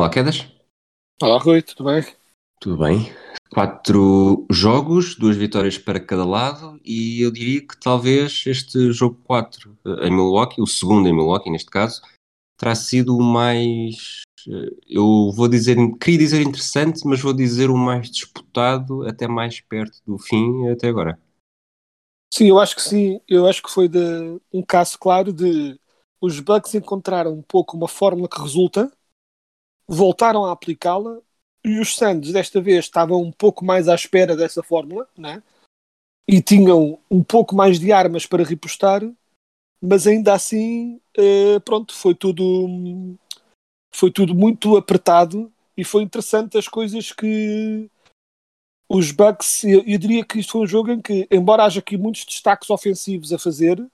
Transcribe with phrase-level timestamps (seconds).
[0.00, 0.48] Olá, Quedas.
[1.20, 2.02] Olá, Rui, tudo bem?
[2.58, 3.12] Tudo bem?
[3.52, 9.76] Quatro jogos, duas vitórias para cada lado, e eu diria que talvez este jogo 4
[9.84, 12.00] eh, em Milwaukee, o segundo em Milwaukee neste caso,
[12.56, 17.76] terá sido o mais, eh, eu vou dizer, queria dizer interessante, mas vou dizer o
[17.76, 21.20] mais disputado, até mais perto do fim até agora.
[22.32, 23.20] Sim, eu acho que sim.
[23.28, 25.78] Eu acho que foi de, um caso claro de
[26.18, 28.90] os Bucks encontraram um pouco uma fórmula que resulta,
[29.90, 31.20] voltaram a aplicá-la
[31.64, 35.42] e os Suns desta vez estavam um pouco mais à espera dessa fórmula, né?
[36.28, 39.02] E tinham um pouco mais de armas para repostar,
[39.82, 43.18] mas ainda assim, eh, pronto, foi tudo
[43.92, 47.90] foi tudo muito apertado e foi interessante as coisas que
[48.88, 52.24] os Bucks, eu diria que isto foi um jogo em que, embora haja aqui muitos
[52.24, 53.84] destaques ofensivos a fazer,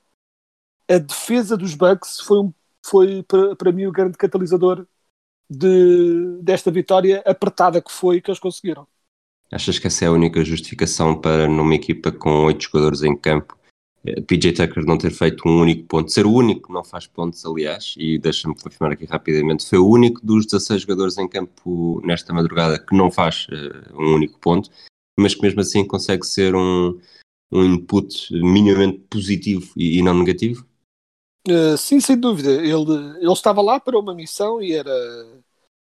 [0.88, 2.52] a defesa dos Bucks foi, um,
[2.84, 4.86] foi para, para mim o grande catalisador
[5.48, 8.86] de, desta vitória apertada que foi que eles conseguiram.
[9.52, 13.56] Achas que essa é a única justificação para numa equipa com oito jogadores em campo,
[14.04, 17.06] eh, PJ Tucker não ter feito um único ponto, ser o único que não faz
[17.06, 22.00] pontos, aliás, e deixa-me confirmar aqui rapidamente, foi o único dos 16 jogadores em campo
[22.04, 24.68] nesta madrugada que não faz eh, um único ponto,
[25.18, 26.98] mas que mesmo assim consegue ser um,
[27.52, 30.66] um input minimamente positivo e, e não negativo?
[31.48, 32.50] Uh, sim, sem dúvida.
[32.50, 34.92] Ele, ele estava lá para uma missão e era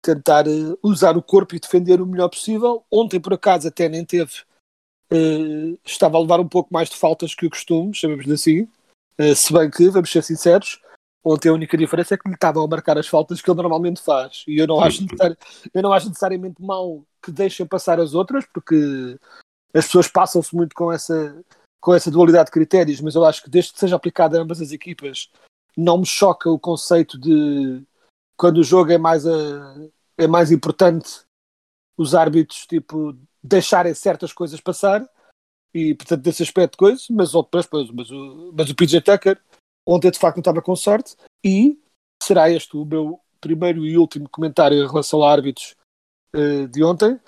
[0.03, 2.85] tentar uh, usar o corpo e defender o melhor possível.
[2.91, 4.43] Ontem, por acaso, até nem teve.
[5.13, 8.69] Uh, estava a levar um pouco mais de faltas que o costume, chamemos-lhe assim.
[9.37, 10.81] se bem que, vamos ser sinceros,
[11.23, 14.01] ontem a única diferença é que lhe estavam a marcar as faltas que ele normalmente
[14.01, 14.45] faz.
[14.49, 15.07] E eu não acho,
[15.73, 19.19] eu não acho necessariamente mal que deixem passar as outras, porque
[19.73, 21.45] as pessoas passam-se muito com essa,
[21.85, 24.59] com essa dualidade de critérios, mas eu acho que desde que seja aplicada a ambas
[24.59, 25.31] as equipas,
[25.77, 27.85] não me choca o conceito de
[28.39, 29.77] quando o jogo é mais, a,
[30.17, 31.21] é mais importante
[31.95, 35.07] os árbitros tipo, deixarem certas coisas passar
[35.75, 39.39] e portanto desse aspecto de coisas, mas, mas, mas, mas, o, mas o PJ Tucker
[39.87, 41.15] ontem de facto não estava com sorte
[41.45, 41.79] e
[42.23, 45.75] será este o meu primeiro e último comentário em relação a árbitros
[46.35, 47.21] eh, de ontem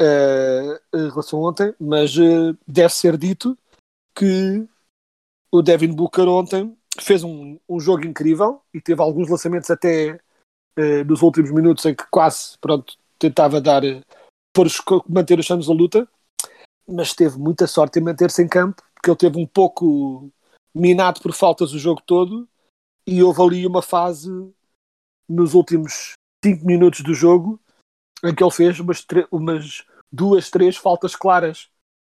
[0.00, 3.54] eh, em relação a ontem, mas eh, deve ser dito
[4.14, 4.66] que
[5.50, 10.18] o Devin Booker ontem fez um, um jogo incrível e teve alguns lançamentos até
[10.76, 14.02] eh, nos últimos minutos em que quase pronto, tentava dar eh,
[14.58, 16.08] os- manter os Suns na luta,
[16.88, 20.30] mas teve muita sorte em manter-se em campo, porque ele teve um pouco
[20.74, 22.48] minado por faltas o jogo todo
[23.06, 24.30] e houve ali uma fase
[25.28, 26.12] nos últimos
[26.44, 27.60] 5 minutos do jogo
[28.24, 31.68] em que ele fez umas, umas duas, três faltas claras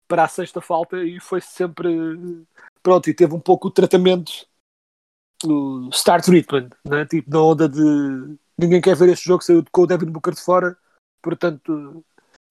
[0.08, 2.46] para a sexta falta e foi sempre
[2.82, 4.48] pronto, e teve um pouco o tratamento
[5.44, 7.06] o star treatment, né?
[7.06, 7.82] tipo na onda de
[8.58, 10.78] ninguém quer ver este jogo saiu com o Devin Booker de fora,
[11.22, 12.04] portanto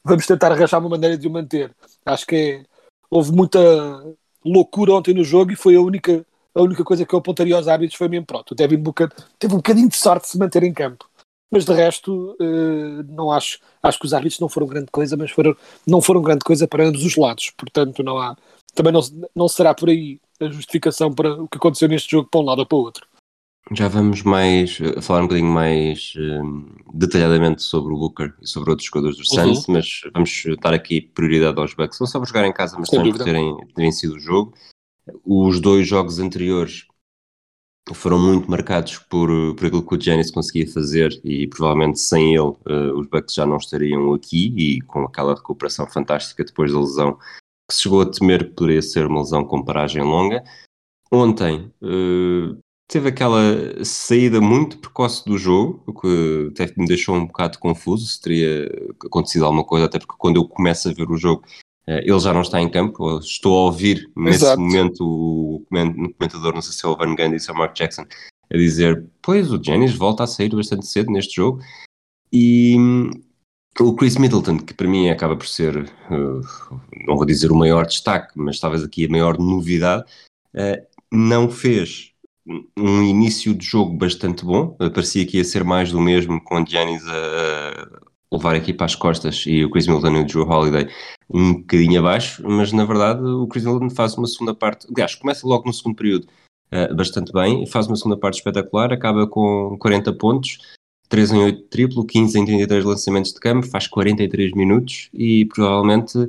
[0.04, 1.75] vamos tentar arranjar uma maneira de o manter.
[2.04, 2.65] Acho que é-
[3.10, 3.59] houve muita
[4.44, 7.66] loucura ontem no jogo e foi a única, a única coisa que eu apontaria aos
[7.66, 8.53] árbitros foi mesmo pronto.
[8.53, 11.09] O Devin Booker teve um bocadinho de sorte de se manter em campo.
[11.54, 13.60] Mas de resto, eh, não acho.
[13.81, 15.56] Acho que os árbitros não foram grande coisa, mas foram,
[15.87, 17.53] não foram grande coisa para ambos os lados.
[17.56, 18.37] Portanto, não há.
[18.75, 19.00] Também não,
[19.37, 22.59] não será por aí a justificação para o que aconteceu neste jogo para um lado
[22.59, 23.06] ou para o outro.
[23.72, 26.41] Já vamos mais eh, falar um bocadinho mais eh,
[26.92, 29.54] detalhadamente sobre o Booker e sobre outros jogadores dos Uhum.
[29.54, 32.88] Suns, mas vamos dar aqui prioridade aos Bucks, não só por jogar em casa, mas
[32.88, 33.38] Sem também por dúvida.
[33.38, 34.54] terem, terem sido o jogo.
[35.24, 36.86] Os dois jogos anteriores
[37.92, 42.54] foram muito marcados por, por aquilo que o Giannis conseguia fazer e provavelmente sem ele
[42.66, 47.19] eh, os Bucks já não estariam aqui e com aquela recuperação fantástica depois da lesão
[47.69, 50.42] que se chegou a temer que poderia ser uma lesão com paragem longa.
[51.13, 52.57] Ontem eh,
[52.89, 58.07] teve aquela saída muito precoce do jogo, o que até me deixou um bocado confuso
[58.07, 58.66] se teria
[59.04, 61.45] acontecido alguma coisa, até porque quando eu começo a ver o jogo
[61.86, 64.60] ele já não está em campo, estou a ouvir nesse Exato.
[64.60, 68.07] momento o comentador, não sei se é o Van Gundy ou é o Mark Jackson,
[68.53, 71.60] a dizer, pois o Giannis volta a sair bastante cedo neste jogo
[72.33, 72.77] e,
[73.81, 77.87] o Chris Middleton, que para mim acaba por ser, uh, não vou dizer o maior
[77.87, 80.04] destaque, mas talvez aqui a maior novidade,
[80.54, 82.13] uh, não fez
[82.77, 84.77] um início de jogo bastante bom.
[84.92, 87.93] Parecia que ia ser mais do mesmo com o Giannis a,
[88.36, 90.89] levar aqui para as costas e o Chris Middleton e o Drew Holiday
[91.31, 95.47] um bocadinho abaixo, mas na verdade o Chris Middleton faz uma segunda parte, aliás, começa
[95.47, 96.27] logo no segundo período
[96.72, 100.59] uh, bastante bem, faz uma segunda parte espetacular, acaba com 40 pontos,
[101.09, 106.28] 3 em 8 triplo, 15 em 33 lançamentos de campo, faz 43 minutos e provavelmente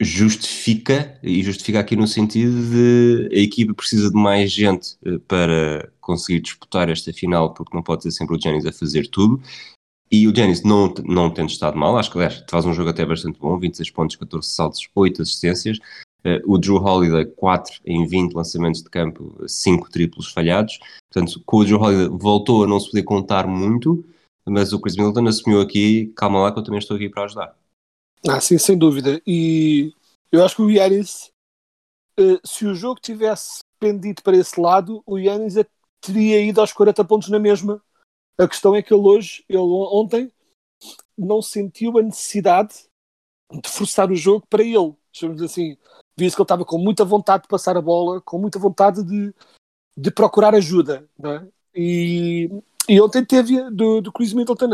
[0.00, 5.90] justifica, e justifica aqui no sentido de a equipa precisa de mais gente uh, para
[6.00, 9.40] conseguir disputar esta final, porque não pode ser sempre o Giannis a fazer tudo,
[10.12, 13.02] e o Janis não, não tendo estado mal, acho que aliás, faz um jogo até
[13.06, 15.78] bastante bom, 26 pontos, 14 saltos, 8 assistências.
[16.24, 20.78] Uh, o Drew Holiday, 4 em 20 lançamentos de campo, 5 triplos falhados.
[21.10, 24.04] Portanto, com o Drew Holiday voltou a não se poder contar muito,
[24.46, 27.56] mas o Chris Middleton assumiu aqui, calma lá que eu também estou aqui para ajudar.
[28.28, 29.20] Ah, sim, sem dúvida.
[29.26, 29.94] E
[30.30, 31.32] eu acho que o Yannis,
[32.20, 35.54] uh, se o jogo tivesse pendido para esse lado, o Yannis
[36.02, 37.82] teria ido aos 40 pontos na mesma
[38.38, 40.32] a questão é que ele hoje, ele ontem,
[41.16, 42.86] não sentiu a necessidade
[43.50, 44.94] de forçar o jogo para ele.
[45.12, 45.76] Chamamos assim,
[46.16, 49.34] via-se que ele estava com muita vontade de passar a bola, com muita vontade de,
[49.96, 51.06] de procurar ajuda.
[51.22, 51.46] É?
[51.74, 52.50] E,
[52.88, 54.70] e ontem teve do, do Chris Middleton,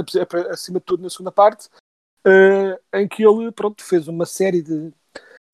[0.50, 1.68] acima de tudo na segunda parte,
[2.26, 4.92] uh, em que ele pronto, fez uma série de,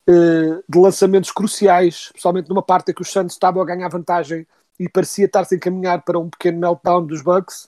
[0.09, 4.47] uh, de lançamentos cruciais, especialmente numa parte em que os Santos estavam a ganhar vantagem
[4.79, 7.67] e parecia estar-se a encaminhar para um pequeno meltdown dos Bucks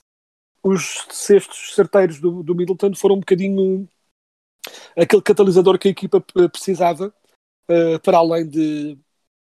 [0.62, 3.88] os cestos certeiros do, do Middleton foram um bocadinho
[4.96, 6.20] aquele catalisador que a equipa
[6.50, 7.12] precisava
[7.70, 8.98] uh, para além de,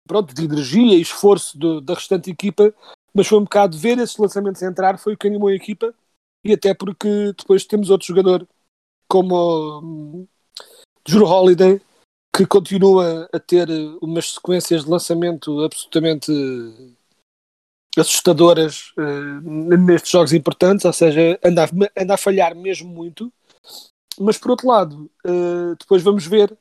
[0.08, 2.74] pronto, de energia e esforço do, da restante equipa,
[3.14, 5.94] mas foi um bocado ver esses lançamentos entrar, foi o que animou a equipa
[6.44, 8.48] e até porque depois temos outro jogador
[9.08, 10.28] como um,
[11.12, 11.82] Holiday
[12.36, 13.68] que continua a ter
[14.02, 16.32] umas sequências de lançamento absolutamente
[17.98, 23.32] assustadoras uh, nestes jogos importantes, ou seja, anda a, anda a falhar mesmo muito.
[24.20, 26.58] Mas por outro lado, uh, depois vamos ver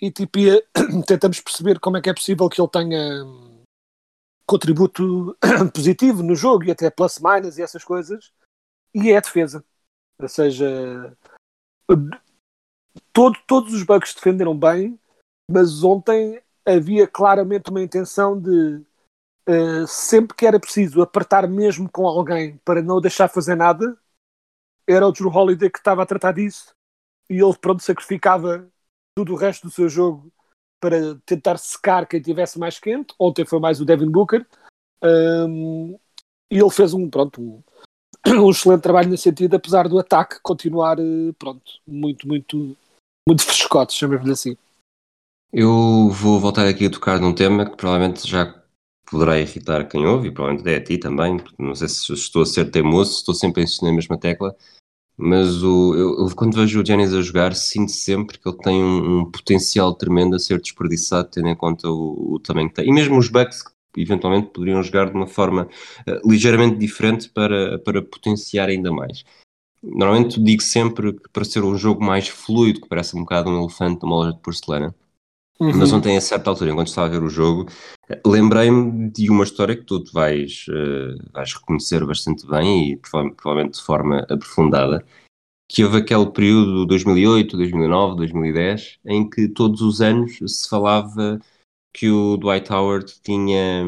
[0.00, 0.38] e tipo,
[1.06, 3.24] tentamos perceber como é que é possível que ele tenha
[4.46, 5.36] contributo
[5.74, 8.32] positivo no jogo e até plus minus e essas coisas,
[8.94, 9.64] e é a defesa.
[10.20, 11.16] Ou seja,
[13.12, 14.98] todo, todos os bugs defenderam bem,
[15.50, 18.82] mas ontem havia claramente uma intenção de
[19.48, 23.96] uh, sempre que era preciso apertar mesmo com alguém para não deixar fazer nada,
[24.86, 26.74] era o Drew Holiday que estava a tratar disso
[27.28, 28.68] e ele pronto sacrificava
[29.16, 30.32] tudo o resto do seu jogo
[30.80, 33.14] para tentar secar quem tivesse mais quente.
[33.18, 34.46] Ontem foi mais o Devin Booker.
[35.02, 35.98] Um,
[36.50, 37.62] e ele fez um, pronto, um,
[38.28, 42.76] um, excelente trabalho nesse sentido, apesar do ataque continuar eh, pronto, muito, muito,
[43.28, 44.56] muito frescote, chamemos-lhe assim.
[45.52, 48.55] Eu vou voltar aqui a tocar num tema que provavelmente já
[49.10, 52.46] poderá irritar quem ouve, e provavelmente é a ti também, não sei se estou a
[52.46, 54.54] ser teimoso, estou sempre a insistir na mesma tecla,
[55.16, 59.20] mas o, eu, quando vejo o Janis a jogar, sinto sempre que ele tem um,
[59.20, 62.88] um, potencial tremendo a ser desperdiçado, tendo em conta o, o tamanho que tem.
[62.88, 63.62] E mesmo os Bucks,
[63.94, 65.68] que eventualmente poderiam jogar de uma forma
[66.06, 69.24] uh, ligeiramente diferente para, para potenciar ainda mais.
[69.82, 73.62] Normalmente digo sempre que para ser um jogo mais fluido, que parece um bocado um
[73.62, 74.94] elefante numa loja de porcelana,
[75.58, 75.72] Uhum.
[75.74, 77.66] Mas ontem, a certa altura, enquanto estava a ver o jogo,
[78.26, 83.82] lembrei-me de uma história que tu vais, uh, vais reconhecer bastante bem e provavelmente de
[83.82, 85.04] forma aprofundada,
[85.68, 91.40] que houve aquele período 2008, 2009, 2010, em que todos os anos se falava
[91.92, 93.84] que o Dwight Howard tinha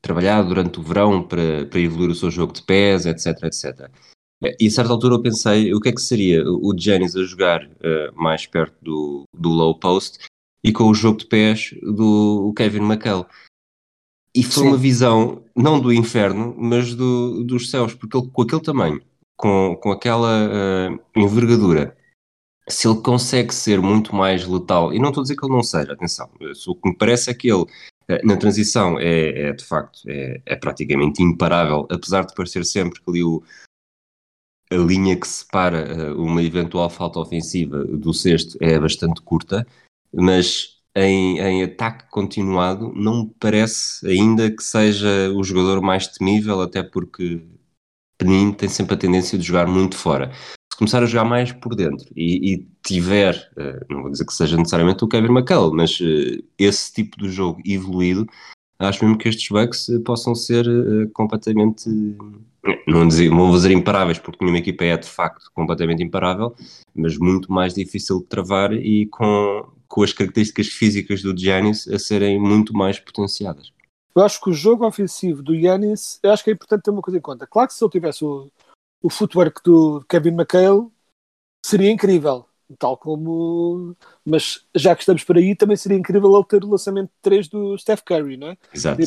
[0.00, 3.90] trabalhado durante o verão para, para evoluir o seu jogo de pés, etc, etc.
[4.60, 7.64] E a certa altura eu pensei, o que é que seria o Janis a jogar
[7.64, 10.20] uh, mais perto do, do low post
[10.62, 13.26] e com o jogo de pés do Kevin McHale.
[14.34, 14.68] E foi Sim.
[14.68, 19.02] uma visão, não do inferno, mas do, dos céus, porque ele, com aquele tamanho,
[19.36, 21.96] com, com aquela uh, envergadura,
[22.68, 25.62] se ele consegue ser muito mais letal, e não estou a dizer que ele não
[25.62, 26.28] seja, atenção,
[26.66, 30.42] o que me parece é que ele, uh, na transição, é, é de facto, é,
[30.44, 33.42] é, praticamente imparável, apesar de parecer sempre que ali o,
[34.70, 39.66] a linha que separa uma eventual falta ofensiva do sexto é bastante curta,
[40.12, 46.60] mas em, em, ataque continuado não me parece ainda que seja o jogador mais temível,
[46.60, 47.42] até porque
[48.18, 50.32] Penin tem sempre a tendência de jogar muito fora.
[50.72, 54.32] Se começar a jogar mais por dentro e, e tiver, uh, não vou dizer que
[54.32, 58.26] seja necessariamente o Kevin McCall, mas uh, esse tipo de jogo evoluído,
[58.78, 61.88] acho mesmo que estes Bucks eh, possam ser uh, completamente,
[62.86, 66.54] não, dizer, vou dizer imparáveis, porque nenhuma equipa é de facto completamente imparável,
[66.94, 71.98] mas muito mais difícil de travar e com, com as características físicas do Giannis a
[71.98, 73.72] serem muito mais potenciadas.
[74.14, 77.02] Eu acho que o jogo ofensivo do Giannis, eu acho que é importante ter uma
[77.02, 77.46] coisa em conta.
[77.46, 78.50] Claro que se ele tivesse o,
[79.02, 80.88] o footwork do Kevin McHale,
[81.64, 82.47] seria incrível.
[82.78, 83.96] Tal como.
[84.24, 87.78] Mas já que estamos por aí, também seria incrível ele ter o lançamento 3 do
[87.78, 88.58] Steph Curry, não é?
[88.74, 89.00] Exato.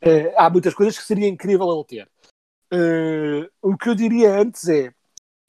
[0.00, 2.08] É, há muitas coisas que seria incrível ele ter.
[2.72, 4.92] Uh, o que eu diria antes é,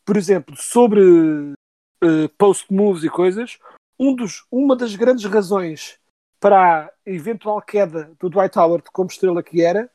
[0.05, 3.57] por exemplo, sobre uh, post moves e coisas,
[3.99, 5.99] um dos, uma das grandes razões
[6.39, 9.89] para a eventual queda do Dwight Howard como estrela que era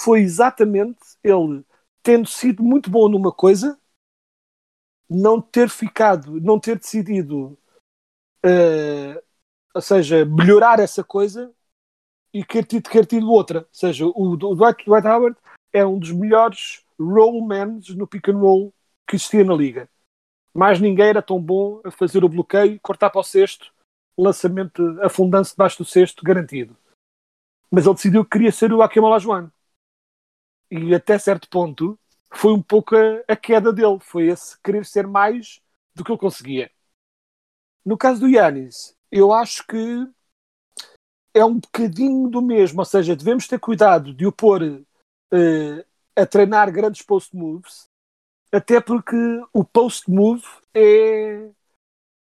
[0.00, 1.64] foi exatamente ele
[2.02, 3.78] tendo sido muito bom numa coisa
[5.10, 7.58] não ter ficado, não ter decidido,
[8.46, 9.20] uh,
[9.74, 11.52] ou seja, melhorar essa coisa
[12.32, 13.60] e quer tido, quer tido outra.
[13.60, 15.36] Ou seja, o, o Dwight, Dwight Howard
[15.72, 18.72] é um dos melhores rollmans no pick and roll
[19.06, 19.88] que existia na liga.
[20.54, 23.72] Mais ninguém era tão bom a fazer o bloqueio, cortar para o cesto,
[24.16, 26.76] lançamento, afundando-se debaixo do cesto, garantido.
[27.70, 29.48] Mas ele decidiu que queria ser o Akim Olajuwon.
[30.70, 31.98] E até certo ponto,
[32.32, 33.98] foi um pouco a, a, queda dele.
[34.00, 35.60] Foi esse querer ser mais
[35.94, 36.70] do que ele conseguia.
[37.84, 40.08] No caso do Yannis, eu acho que
[41.34, 42.80] é um bocadinho do mesmo.
[42.80, 45.84] Ou seja, devemos ter cuidado de o pôr uh,
[46.16, 47.88] a treinar grandes post moves,
[48.52, 49.16] até porque
[49.52, 50.44] o post move
[50.74, 51.50] é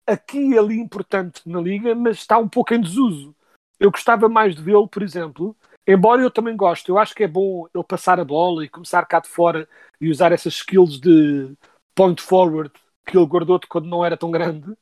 [0.07, 3.35] aqui e ali importante na liga, mas está um pouco em desuso.
[3.79, 5.57] Eu gostava mais de vê-lo, por exemplo,
[5.89, 9.05] embora eu também goste, eu acho que é bom ele passar a bola e começar
[9.07, 9.69] cá de fora
[10.01, 11.57] e usar essas skills de
[11.95, 12.71] point forward
[13.07, 14.77] que ele guardou de quando não era tão grande.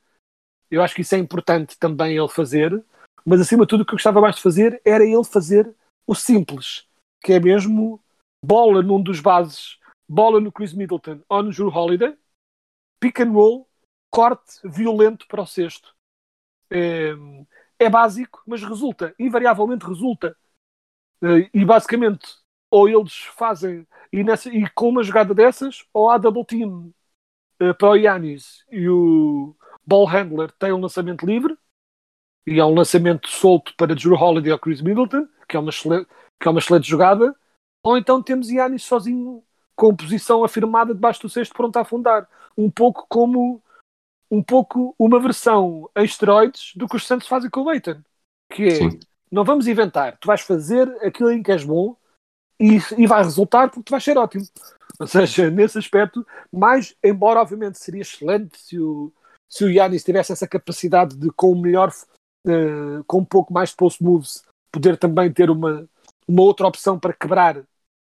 [0.68, 2.84] Eu acho que isso é importante também ele fazer,
[3.24, 5.72] mas acima de tudo o que eu gostava mais de fazer era ele fazer
[6.06, 6.88] o simples,
[7.22, 8.02] que é mesmo
[8.44, 12.16] bola num dos bases, bola no Chris Middleton ou no Drew Holiday,
[13.00, 13.68] pick and roll,
[14.10, 15.94] corte violento para o sexto.
[16.70, 17.12] É,
[17.78, 20.36] é básico, mas resulta, invariavelmente resulta.
[21.22, 22.26] É, e basicamente,
[22.70, 26.92] ou eles fazem e, nessa, e com uma jogada dessas, ou há double team
[27.60, 29.54] uh, para o Yanis e o
[29.86, 31.56] ball handler tem um lançamento livre
[32.46, 36.08] e há um lançamento solto para Drew Holiday ou Chris Middleton, que é uma excelente,
[36.40, 37.34] que é uma excelente jogada,
[37.82, 39.42] ou então temos Yanis sozinho
[39.74, 42.28] com posição afirmada debaixo do cesto pronto a afundar.
[42.56, 43.62] Um pouco como
[44.30, 48.02] um pouco uma versão em esteroides do que os Santos fazem com o Leighton.
[48.50, 49.00] Que é, Sim.
[49.30, 51.96] Não vamos inventar, tu vais fazer aquilo em que és bom
[52.60, 54.44] e, e vai resultar porque tu vais ser ótimo.
[54.98, 59.12] Ou seja, nesse aspecto, mais, embora obviamente seria excelente se o,
[59.48, 61.90] se o Yannis tivesse essa capacidade de, com o melhor,
[62.46, 64.42] uh, com um pouco mais de post moves,
[64.72, 65.88] poder também ter uma,
[66.26, 67.62] uma outra opção para quebrar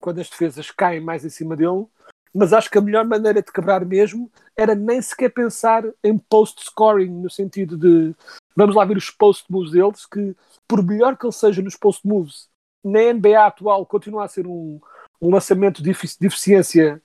[0.00, 1.86] quando as defesas caem mais em cima dele.
[2.34, 6.64] Mas acho que a melhor maneira de quebrar mesmo era nem sequer pensar em post
[6.64, 8.14] scoring, no sentido de
[8.56, 10.34] vamos lá ver os post moves deles, que
[10.66, 12.48] por melhor que ele seja nos post moves,
[12.82, 14.80] na NBA atual continua a ser um,
[15.20, 17.02] um lançamento de eficiência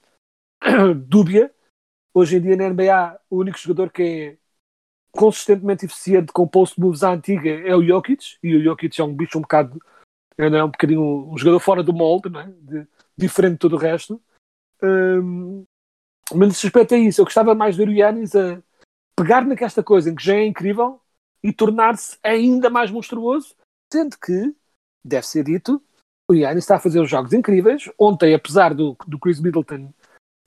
[1.07, 1.53] dúbia.
[2.13, 4.37] Hoje em dia na NBA o único jogador que é
[5.11, 9.13] consistentemente eficiente com post moves à antiga é o Jokic, e o Jokic é um
[9.13, 9.81] bicho um bocado
[10.37, 12.53] é um bocadinho um jogador fora do molde, não é?
[12.61, 14.21] de, diferente de todo o resto.
[14.81, 15.65] Um,
[16.33, 17.21] mas nesse aspecto é isso.
[17.21, 18.61] Eu gostava mais de ver o Yannis a
[19.15, 20.99] pegar naquesta coisa em que já é incrível
[21.43, 23.55] e tornar-se ainda mais monstruoso,
[23.91, 24.53] sendo que
[25.03, 25.81] deve ser dito,
[26.29, 27.89] o Yannis está a fazer os jogos incríveis.
[27.97, 29.93] Ontem, apesar do, do Chris Middleton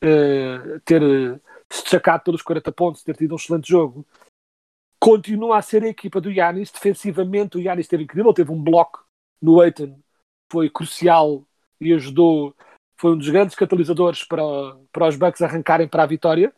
[0.05, 4.07] uh, ter uh, destacado pelos 40 pontos, ter tido um excelente jogo,
[5.01, 6.71] continua a ser a equipa do Yannis.
[6.71, 8.35] Defensivamente, o Yannis esteve incrível.
[8.35, 9.07] Teve um bloco
[9.41, 9.99] no Aiton,
[10.53, 11.43] foi crucial
[11.81, 12.55] e ajudou.
[13.01, 14.43] Foi um dos grandes catalisadores para,
[14.93, 16.53] para os Bucks arrancarem para a vitória.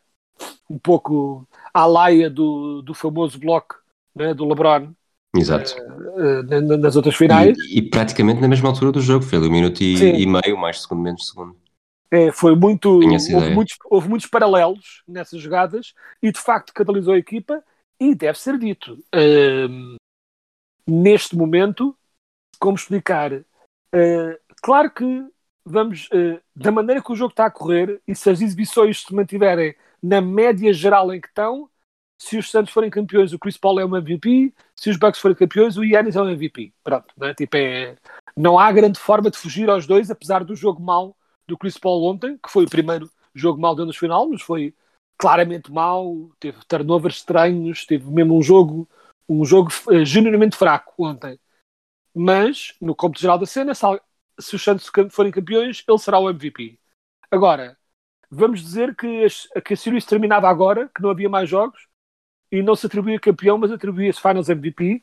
[0.69, 3.75] Um pouco à laia do, do famoso bloco
[4.13, 4.93] né, do LeBron,
[5.35, 5.73] Exato.
[5.79, 7.57] Uh, nas outras finais.
[7.57, 10.57] E, e, praticamente na mesma altura do jogo, foi ali um minuto e, e meio,
[10.57, 11.55] mais segundo, menos segundo.
[12.11, 12.89] É, foi muito.
[12.89, 17.63] Houve muitos, houve muitos, paralelos nessas jogadas e de facto catalisou a equipa.
[17.99, 19.95] E deve ser dito, uh,
[20.85, 21.95] neste momento,
[22.59, 23.31] como explicar?
[23.33, 25.25] Uh, claro que
[25.65, 26.09] vamos,
[26.55, 30.19] da maneira que o jogo está a correr e se as exibições se mantiverem na
[30.21, 31.69] média geral em que estão,
[32.23, 35.35] se os Santos forem campeões, o Chris Paul é um MVP, se os Bucks forem
[35.35, 36.73] campeões, o Yannis é um MVP.
[36.83, 37.33] Pronto, né?
[37.33, 37.97] tipo, é...
[38.35, 41.15] não há grande forma de fugir aos dois, apesar do jogo mau
[41.47, 44.73] do Chris Paul ontem, que foi o primeiro jogo mau do final, mas foi
[45.17, 48.87] claramente mau, teve turnovers estranhos, teve mesmo um jogo,
[49.27, 51.39] um jogo uh, genuinamente fraco ontem.
[52.15, 53.85] mas no cômputo geral da cena, se,
[54.39, 56.79] se os Santos forem campeões, ele será o MVP.
[57.31, 57.77] Agora,
[58.29, 61.87] vamos dizer que, as- que a Series terminava agora, que não havia mais jogos,
[62.51, 65.01] e não se atribuía campeão, mas atribuía-se Finals MVP,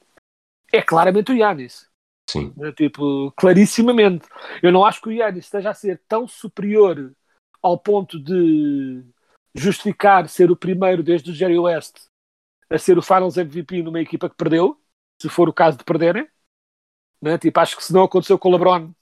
[0.72, 1.88] é claramente o Yannis.
[2.30, 2.52] Sim.
[2.56, 2.70] né?
[2.72, 4.28] Tipo, clarissimamente.
[4.62, 7.12] Eu não acho que o Yannis esteja a ser tão superior
[7.60, 9.02] ao ponto de
[9.54, 11.96] justificar ser o primeiro desde o Jerry West
[12.70, 14.80] a ser o Finals MVP numa equipa que perdeu,
[15.20, 16.28] se for o caso de perderem.
[17.20, 17.36] Né?
[17.36, 18.92] Tipo, acho que se não aconteceu com o LeBron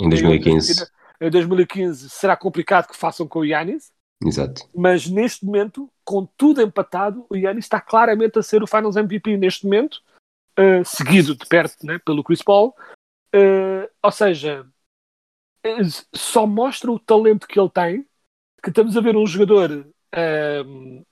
[0.00, 0.86] Em 2015.
[1.20, 3.92] em 2015, será complicado que façam com o Yannis.
[4.24, 4.62] Exato.
[4.74, 9.36] Mas neste momento, com tudo empatado, o Yannis está claramente a ser o Finals MVP
[9.36, 10.00] neste momento,
[10.58, 12.74] uh, seguido de perto né, pelo Chris Paul.
[13.34, 14.66] Uh, ou seja,
[15.64, 15.78] eh,
[16.14, 18.06] só mostra o talento que ele tem,
[18.62, 19.86] que estamos a ver um jogador
[20.66, 21.04] um,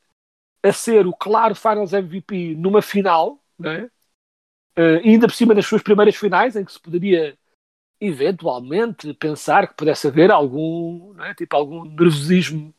[0.62, 3.90] a ser o claro Finals MVP numa final, né?
[4.78, 7.36] Uh, ainda por cima nas suas primeiras finais, em que se poderia
[8.00, 11.34] eventualmente pensar que pudesse haver algum, é?
[11.34, 12.74] tipo, algum nervosismo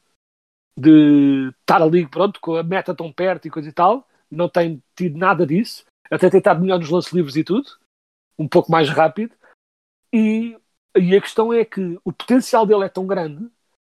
[0.77, 4.07] de estar ali, pronto, com a meta tão perto e coisa e tal.
[4.29, 5.85] Não tem tido nada disso.
[6.09, 7.69] Até tem estado melhor nos lances livres e tudo.
[8.37, 9.35] Um pouco mais rápido.
[10.11, 10.57] E,
[10.97, 13.47] e a questão é que o potencial dele é tão grande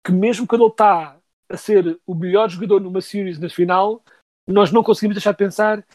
[0.05, 1.17] que mesmo quando ele está
[1.49, 4.03] a ser o melhor jogador numa series na final,
[4.47, 5.85] nós não conseguimos deixar de pensar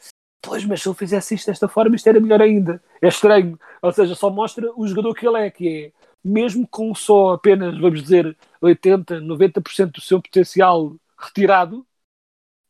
[0.43, 2.83] pois, mas se ele fizesse isto desta forma, isto era melhor ainda.
[3.03, 3.59] É estranho.
[3.83, 5.93] Ou seja, só mostra o jogador que ele é, que é,
[6.25, 11.87] mesmo com só apenas, vamos dizer, 80, 90% do seu potencial retirado,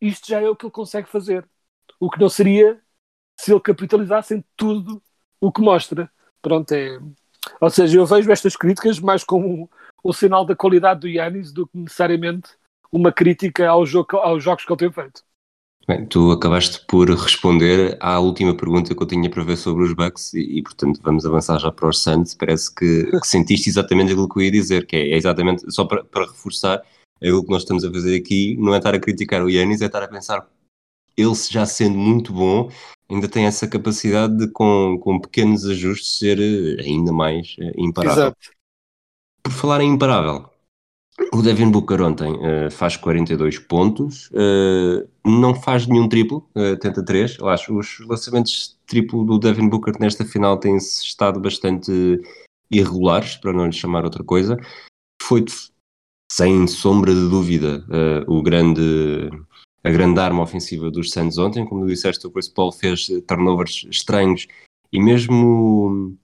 [0.01, 1.47] isto já é o que ele consegue fazer.
[2.01, 2.81] O que não seria
[3.39, 5.03] se ele capitalizasse em tudo
[5.41, 6.11] o que mostra.
[6.43, 6.99] Pronto, é.
[7.61, 9.69] Ou seja, eu vejo estas críticas mais como
[10.05, 12.51] um, sinal da qualidade do Yannis do que necessariamente
[12.93, 15.23] uma crítica ao jogo, aos jogos que ele tem feito.
[15.89, 19.95] Bem, tu acabaste por responder à última pergunta que eu tinha para ver sobre os
[19.95, 22.35] Bucks e, e portanto, vamos avançar já para os Suns.
[22.35, 25.87] Parece que, que, sentiste exatamente aquilo que eu ia dizer, que é, é exatamente, só
[25.87, 26.85] para, para, reforçar,
[27.17, 29.87] aquilo que nós estamos a fazer aqui não é estar a criticar o Yannis, é
[29.87, 30.47] estar a pensar,
[31.17, 32.71] ele já sendo muito bom,
[33.11, 36.39] ainda tem essa capacidade de, com, com pequenos ajustes, ser
[36.81, 38.25] ainda mais imparável.
[38.25, 38.51] Exato.
[39.43, 40.51] Por falar em imparável,
[41.33, 47.05] o Devin Booker ontem uh, faz 42 pontos, uh, não faz nenhum triplo, uh, tenta
[47.05, 47.39] 3.
[47.39, 52.21] Eu acho os lançamentos triplo do Devin Booker nesta final têm estado bastante
[52.71, 54.57] irregulares, para não lhe chamar outra coisa.
[55.21, 55.45] Foi,
[56.31, 57.85] sem sombra de dúvida,
[58.27, 59.31] o grande,
[59.83, 61.67] a grande arma ofensiva dos Suns ontem.
[61.67, 64.47] Como disseste, o Chris Paul fez turnovers estranhos
[64.93, 66.17] e mesmo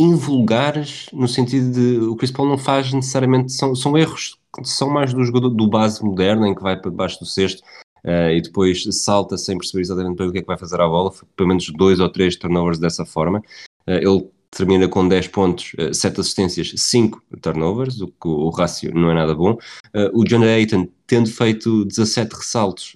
[0.00, 5.12] invulgares no sentido de o Chris Paul não faz necessariamente são, são erros são mais
[5.12, 7.62] do jogador do base moderno em que vai para debaixo do cesto
[8.04, 11.12] uh, e depois salta sem perceber exatamente o que é que vai fazer à bola
[11.36, 13.38] pelo menos dois ou três turnovers dessa forma.
[13.86, 18.50] Uh, ele termina com 10 pontos, uh, 7 assistências 5 turnovers, o que o, o
[18.50, 19.56] rácio não é nada bom.
[20.12, 22.94] O John Ayton tendo feito 17 ressaltos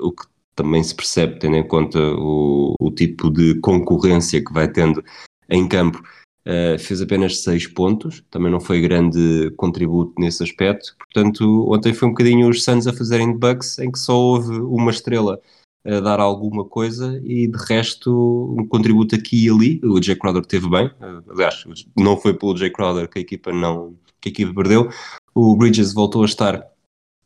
[0.00, 4.68] o que também se percebe tendo em conta o, o tipo de concorrência que vai
[4.68, 5.02] tendo
[5.48, 6.02] em campo
[6.46, 10.96] Uh, fez apenas 6 pontos, também não foi grande contributo nesse aspecto.
[10.98, 14.52] Portanto, ontem foi um bocadinho os Suns a fazerem de Bucks, em que só houve
[14.52, 15.38] uma estrela
[15.84, 19.80] a dar alguma coisa e de resto um contributo aqui e ali.
[19.84, 21.64] O Jay Crowder teve bem, uh, aliás,
[21.96, 24.90] não foi pelo Jay Crowder que a equipa não que a equipa perdeu.
[25.34, 26.62] O Bridges voltou a estar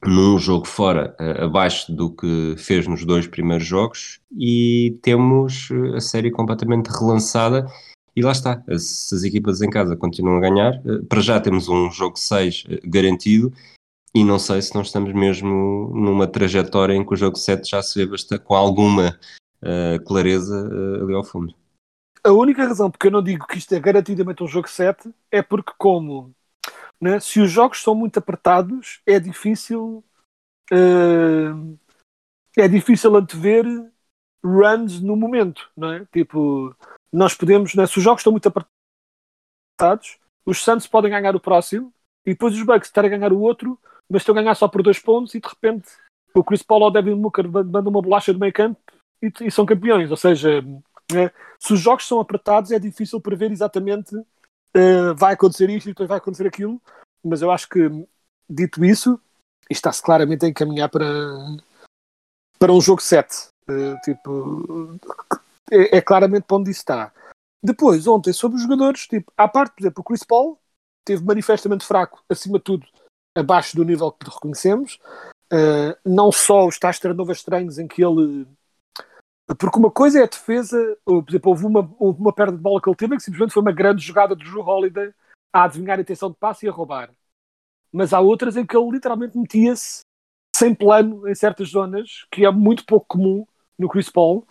[0.04, 6.00] num jogo fora uh, abaixo do que fez nos dois primeiros jogos e temos a
[6.00, 7.66] série completamente relançada
[8.16, 11.90] e lá está, se as equipas em casa continuam a ganhar, para já temos um
[11.90, 13.52] jogo 6 garantido
[14.14, 17.82] e não sei se nós estamos mesmo numa trajetória em que o jogo 7 já
[17.82, 19.18] se vê bastante, com alguma
[19.60, 21.52] uh, clareza uh, ali ao fundo.
[22.22, 25.42] A única razão porque eu não digo que isto é garantidamente um jogo 7 é
[25.42, 26.32] porque como
[27.00, 30.04] né, se os jogos são muito apertados é difícil
[30.72, 31.78] uh,
[32.56, 33.66] é difícil antever
[34.44, 36.04] runs no momento, não é?
[36.12, 36.76] Tipo,
[37.12, 41.92] nós podemos, né, se os jogos estão muito apertados, os Santos podem ganhar o próximo
[42.26, 43.78] e depois os Bucks estarem a ganhar o outro,
[44.10, 45.88] mas estão a ganhar só por dois pontos e de repente
[46.34, 48.80] o Chris Paul ou o Devin Booker mandam uma bolacha do meio campo
[49.22, 50.10] e, e, são campeões.
[50.10, 50.60] Ou seja,
[51.12, 55.92] né, se os jogos são apertados é difícil prever exatamente uh, vai acontecer isto e
[55.92, 56.80] depois vai acontecer aquilo,
[57.24, 57.88] mas eu acho que
[58.48, 59.18] dito isso,
[59.70, 61.06] está-se claramente a encaminhar para,
[62.58, 63.53] para um jogo 7.
[63.68, 64.98] Uh, tipo,
[65.70, 67.12] é, é, claramente para onde isso está.
[67.62, 70.60] Depois, ontem, sobre os jogadores, tipo, à parte, por exemplo, o Chris Paul
[71.04, 72.86] teve manifestamente fraco, acima de tudo,
[73.34, 74.98] abaixo do nível que reconhecemos.
[75.52, 78.46] Uh, não só os tais turnovers estranhos em que ele
[79.58, 82.62] Porque uma coisa é a defesa, ou, por exemplo, houve uma, houve uma perda de
[82.62, 85.12] bola que ele teve que simplesmente foi uma grande jogada do Drew Holiday
[85.52, 87.10] a adivinhar a intenção de passe e a roubar.
[87.92, 90.00] Mas há outras em que ele literalmente metia-se
[90.56, 93.46] sem plano em certas zonas, que é muito pouco comum
[93.78, 94.46] no Chris Paul.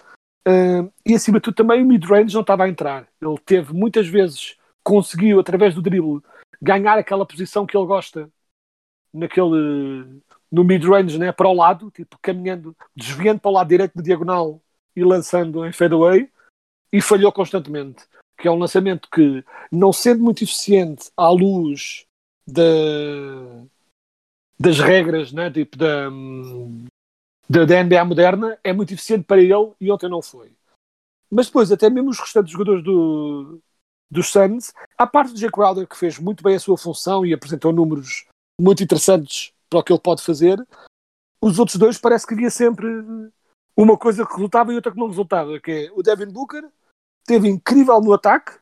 [0.47, 3.07] Uh, e acima de tudo também o mid-range não estava a entrar.
[3.21, 6.21] Ele teve muitas vezes, conseguiu através do drible
[6.61, 8.29] ganhar aquela posição que ele gosta
[9.13, 10.21] naquele
[10.53, 14.61] no mid-range né, para o lado, tipo caminhando, desviando para o lado direito de diagonal
[14.95, 16.29] e lançando em fadeaway
[16.91, 18.05] e falhou constantemente.
[18.37, 22.05] Que é um lançamento que, não sendo muito eficiente à luz
[22.47, 22.61] da,
[24.59, 26.11] das regras né, tipo da,
[27.49, 30.51] da, da NBA moderna, é muito eficiente para ele e ontem não foi.
[31.29, 33.59] Mas depois, até mesmo os restantes jogadores do,
[34.09, 37.33] dos Suns, a parte do Jake Crowder, que fez muito bem a sua função e
[37.33, 38.25] apresentou números
[38.59, 40.63] muito interessantes para o que ele pode fazer,
[41.41, 42.87] os outros dois parece que havia sempre
[43.75, 46.63] uma coisa que resultava e outra que não resultava, que é o Devin Booker
[47.25, 48.59] teve incrível no ataque,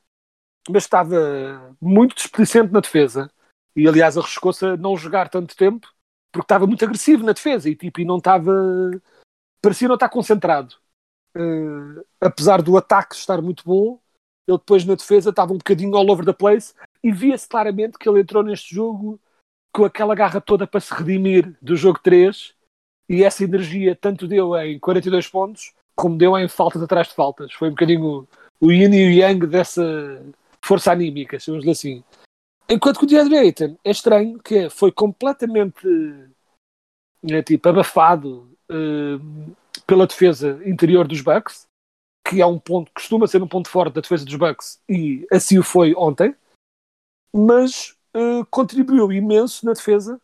[0.69, 3.29] mas estava muito desplicente na defesa.
[3.75, 5.90] E aliás arriscou-se a não jogar tanto tempo
[6.31, 8.51] porque estava muito agressivo na defesa e, tipo, e não estava.
[9.61, 10.75] parecia não estar concentrado.
[11.35, 13.99] Uh, apesar do ataque estar muito bom,
[14.47, 18.07] ele depois na defesa estava um bocadinho all over the place e via-se claramente que
[18.07, 19.19] ele entrou neste jogo
[19.73, 22.53] com aquela garra toda para se redimir do jogo 3
[23.07, 27.53] e essa energia tanto deu em 42 pontos como deu em faltas atrás de faltas.
[27.53, 28.27] Foi um bocadinho
[28.59, 29.83] o yin e o yang dessa
[30.63, 32.03] força anímica, chamamos-lhe assim.
[32.71, 35.85] Enquanto que o DeAndre Ayton é estranho, que é, foi completamente
[37.29, 39.55] é, tipo, abafado uh,
[39.85, 41.67] pela defesa interior dos Bucks,
[42.25, 45.59] que é um ponto, costuma ser um ponto forte da defesa dos Bucks, e assim
[45.59, 46.33] o foi ontem,
[47.35, 50.15] mas uh, contribuiu imenso na defesa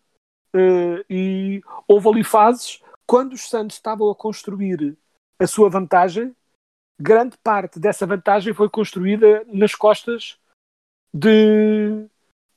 [0.56, 4.98] uh, e houve ali fases quando os Santos estavam a construir
[5.38, 6.34] a sua vantagem,
[6.98, 10.40] grande parte dessa vantagem foi construída nas costas
[11.14, 12.08] de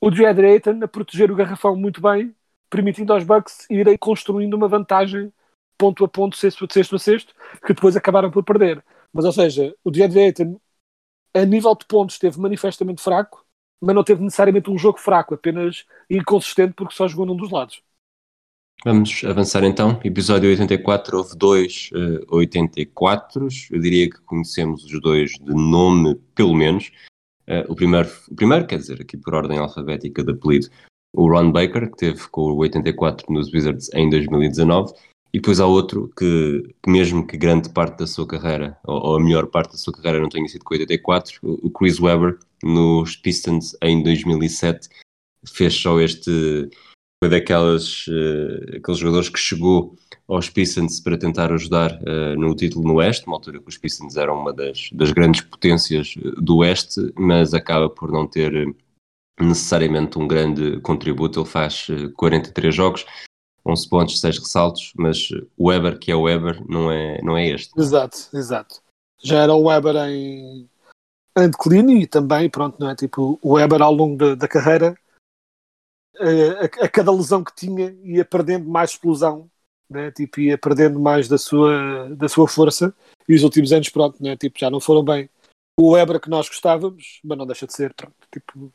[0.01, 2.35] o DeAndre Ayton a proteger o garrafão muito bem,
[2.71, 5.33] permitindo aos Bucks irem construindo uma vantagem
[5.77, 7.35] ponto a ponto, sexto, sexto a sexto,
[7.67, 8.85] que depois acabaram por perder.
[9.13, 10.61] Mas, ou seja, o DeAndre Ayton,
[11.35, 13.45] a nível de pontos, esteve manifestamente fraco,
[13.81, 17.83] mas não teve necessariamente um jogo fraco, apenas inconsistente porque só jogou num dos lados.
[18.83, 20.01] Vamos avançar então.
[20.03, 23.47] Episódio 84, houve dois uh, 84.
[23.71, 26.91] Eu diria que conhecemos os dois de nome, pelo menos.
[27.51, 30.69] Uh, o, primeiro, o primeiro, quer dizer, aqui por ordem alfabética de apelido,
[31.13, 34.93] o Ron Baker, que teve com o 84 nos Wizards em 2019,
[35.33, 39.17] e depois há outro que, que mesmo que grande parte da sua carreira, ou, ou,
[39.17, 42.39] a melhor parte da sua carreira não tenha sido com o 84, o Chris Webber,
[42.63, 44.89] nos Pistons em 2007,
[45.53, 46.71] fez só este
[47.23, 49.95] foi daquelas uh, aqueles jogadores que chegou
[50.27, 54.17] aos Pistons para tentar ajudar uh, no título no Oeste, uma altura que os Pistons
[54.17, 58.75] eram uma das, das grandes potências eh, do Oeste, mas acaba por não ter
[59.39, 61.41] necessariamente um grande contributo.
[61.41, 63.05] Ele faz 43 jogos,
[63.67, 65.29] 11 pontos, 6 ressaltos, mas
[65.59, 67.79] o Weber, que é o Weber, não é, não é este.
[67.79, 68.81] Exato, exato.
[69.23, 70.69] Já era o Weber em,
[71.37, 72.95] em declínio e também, pronto, não é?
[72.95, 74.97] Tipo, o Weber ao longo da, da carreira
[76.21, 79.51] a, a, cada lesão que tinha ia perdendo mais explosão,
[79.89, 80.11] né?
[80.11, 82.95] tipo, ia perdendo mais da sua, da sua força
[83.29, 84.37] e os últimos anos, pronto, né?
[84.37, 85.29] tipo, já não foram bem
[85.79, 88.73] o Ebra que nós gostávamos, mas não deixa de ser, pronto, tipo,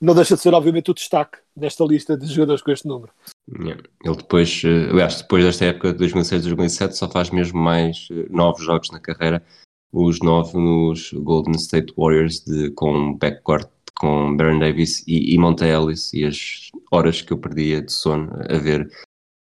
[0.00, 3.10] não deixa de ser, obviamente, o destaque nesta lista de jogadores com este número.
[3.48, 8.62] Ele depois, eh, aliás, depois desta época de 2006-2007, só faz mesmo mais eh, nove
[8.62, 9.42] jogos na carreira,
[9.92, 15.64] os nove nos Golden State Warriors de, com backcourt com Baron Davis e, e Monte
[15.64, 18.88] Ellis e as horas que eu perdia de sono a ver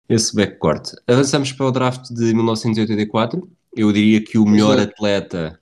[0.09, 0.93] esse backcourt.
[1.07, 3.49] Avançamos para o draft de 1984.
[3.77, 4.93] Eu diria que o melhor Exato.
[4.93, 5.61] atleta.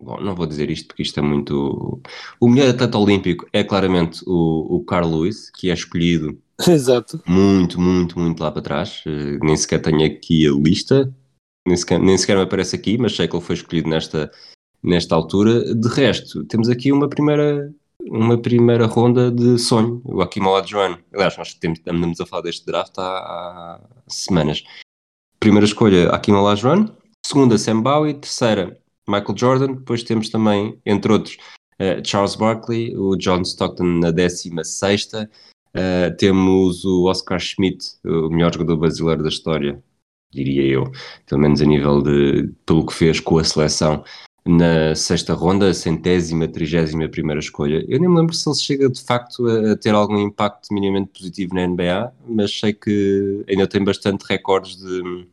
[0.00, 2.00] Bom, não vou dizer isto porque isto é muito.
[2.40, 7.22] O melhor atleta olímpico é claramente o, o Carl Lewis, que é escolhido Exato.
[7.26, 9.02] muito, muito, muito lá para trás.
[9.06, 11.12] Uh, nem sequer tenho aqui a lista,
[11.66, 14.30] nem sequer, nem sequer me aparece aqui, mas sei que ele foi escolhido nesta,
[14.82, 15.74] nesta altura.
[15.74, 20.98] De resto, temos aqui uma primeira uma primeira ronda de sonho, o Akim Olajuwon.
[21.12, 24.62] Aliás, nós temos, andamos a falar deste draft há, há semanas.
[25.40, 26.86] Primeira escolha, Akim Olajuwon.
[27.24, 28.14] Segunda, Sam Bowie.
[28.14, 29.74] Terceira, Michael Jordan.
[29.74, 31.36] Depois temos também, entre outros,
[31.80, 38.52] uh, Charles Barkley, o John Stockton na 16 uh, Temos o Oscar Schmidt, o melhor
[38.52, 39.82] jogador brasileiro da história,
[40.32, 40.84] diria eu,
[41.26, 44.04] pelo menos a nível de pelo que fez com a seleção
[44.48, 47.84] na sexta ronda, a centésima, trigésima primeira escolha.
[47.86, 51.54] Eu nem me lembro se ele chega de facto a, ter algum impacto minimamente positivo
[51.54, 55.28] na NBA, mas sei que ainda tem bastante recordes de.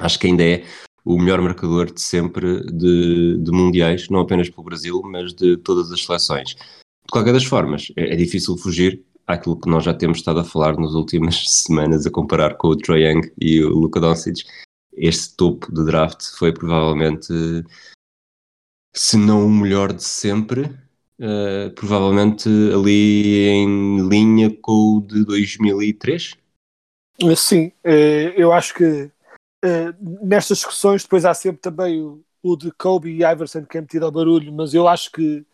[0.00, 0.64] Acho que ainda é
[1.04, 5.92] o melhor marcador de sempre de, de mundiais, não apenas pelo Brasil, mas de todas
[5.92, 6.56] as seleções.
[6.56, 10.44] De qualquer das formas, é, é difícil fugir àquilo que nós já temos estado a
[10.44, 14.40] falar nas últimas semanas, a comparar com o Trae Young e o Luka Doncic.
[14.92, 17.32] Este topo de draft foi provavelmente,
[18.94, 26.36] se não o melhor de sempre, uh, provavelmente ali em linha com o de 2003.
[27.36, 29.10] Sim, eh, eu acho que
[29.64, 33.80] eh, nestas discussões depois há sempre também o, o de Kobe e Iverson que é
[33.80, 35.44] metido ao barulho, mas eu acho que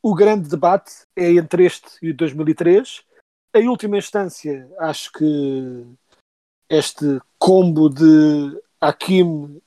[0.00, 3.02] o grande debate é entre este e o 2003.
[3.54, 5.86] Em última instância, acho que
[6.68, 9.60] este combo de Hakim,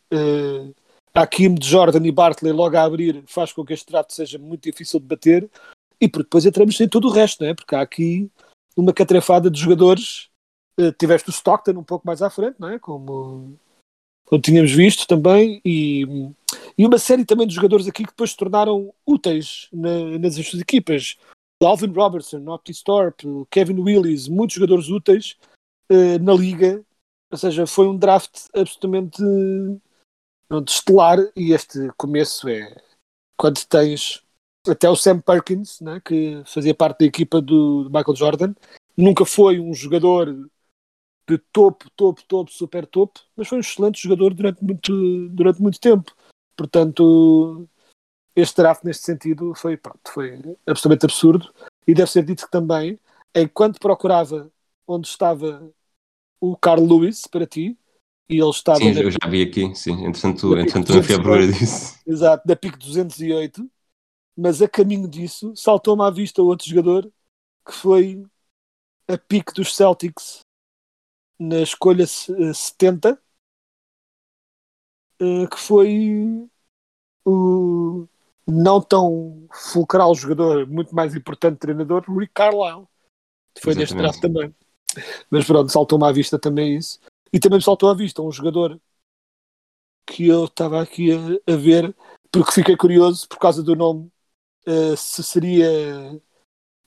[1.21, 4.63] Hakim de Jordan e Bartley logo a abrir faz com que este draft seja muito
[4.63, 5.49] difícil de bater
[5.99, 7.53] e porque depois entramos em todo o resto, não é?
[7.53, 8.29] porque há aqui
[8.75, 10.29] uma catrefada de jogadores.
[10.79, 12.79] Uh, tiveste o Stockton um pouco mais à frente, não é?
[12.79, 13.58] como,
[14.25, 16.05] como tínhamos visto também, e
[16.79, 20.62] e uma série também de jogadores aqui que depois se tornaram úteis na, nas suas
[20.62, 21.17] equipas.
[21.62, 25.36] Alvin Robertson, Otis Thorpe, Kevin Willis, muitos jogadores úteis
[25.91, 26.82] uh, na liga.
[27.29, 29.82] Ou seja, foi um draft absolutamente uh,
[30.67, 32.75] estelar e este começo é
[33.38, 34.23] quando tens
[34.67, 38.55] até o Sam Perkins, né, que fazia parte da equipa do, do Michael Jordan,
[38.97, 40.49] nunca foi um jogador
[41.27, 45.79] de topo, topo, topo, super topo, mas foi um excelente jogador durante muito, durante muito
[45.79, 46.13] tempo.
[46.57, 47.67] Portanto,
[48.35, 50.33] este draft neste sentido foi, pronto, foi
[50.65, 51.53] absolutamente absurdo
[51.88, 52.99] e deve ser dito que também,
[53.33, 54.51] enquanto procurava
[54.88, 55.71] onde estava
[56.41, 57.77] o Carl Lewis para ti,
[58.29, 58.79] e ele estava...
[58.79, 61.99] Sim, eu já vi aqui, sim, entretanto, entretanto não fui à procura disso.
[62.05, 63.69] Exato, da PIC 208,
[64.37, 67.11] mas a caminho disso saltou-me à vista outro jogador
[67.65, 68.23] que foi
[69.07, 70.41] a PIC dos Celtics
[71.39, 73.19] na escolha 70,
[75.19, 76.47] eh, que foi
[77.25, 78.07] o
[78.45, 82.87] não tão fulcral jogador, muito mais importante treinador, Rick Carlisle,
[83.53, 84.53] que foi neste draft também.
[85.29, 86.99] Mas pronto, saltou-me à vista também isso.
[87.31, 88.79] E também me saltou à vista um jogador
[90.05, 91.95] que eu estava aqui a, a, ver,
[92.31, 94.11] porque fiquei curioso por causa do nome,
[94.67, 95.69] uh, se seria.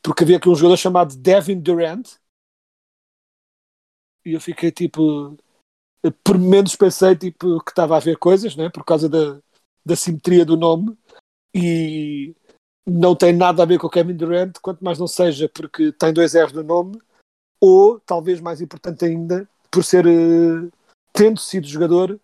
[0.03, 2.17] Porque havia aqui um jogador chamado Devin Durant.
[4.25, 5.37] E eu fiquei tipo
[6.25, 8.69] por menos pensei tipo, que estava a ver coisas, né?
[8.69, 9.41] por causa da,
[9.85, 10.97] da simetria do nome,
[11.55, 12.35] e
[12.87, 16.13] não tem nada a ver com o Kevin Durant, quanto mais não seja porque tem
[16.13, 17.01] dois R's no nome,
[17.61, 20.71] ou, talvez mais importante ainda, por ser, uh,
[21.13, 22.21] tendo sido jogador,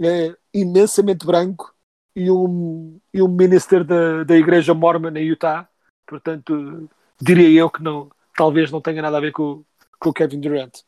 [0.00, 1.74] é imensamente branco
[2.14, 5.68] e um, e um minister da, da igreja mormon em Utah,
[6.06, 6.88] portanto,
[7.20, 9.64] diria eu que não, talvez não tenha nada a ver com,
[9.98, 10.80] com o Kevin Durant.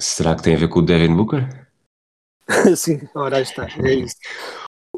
[0.00, 1.68] Será que tem a ver com o Devin Booker?
[2.76, 4.16] Sim, ora aí está, é isso.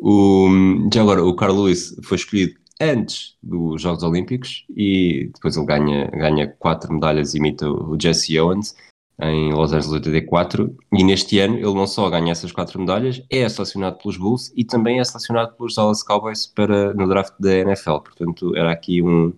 [0.01, 0.49] o,
[0.93, 6.07] já agora, o Carl Lewis foi escolhido antes dos Jogos Olímpicos e depois ele ganha,
[6.11, 8.75] ganha quatro medalhas, imita o Jesse Owens
[9.21, 13.49] em Los Angeles 84 e neste ano ele não só ganha essas quatro medalhas, é
[13.49, 17.99] selecionado pelos Bulls e também é selecionado pelos Dallas Cowboys para, no draft da NFL,
[17.99, 19.33] portanto era aqui um,